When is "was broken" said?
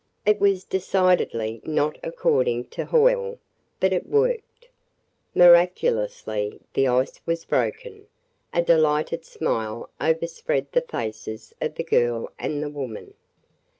7.27-8.07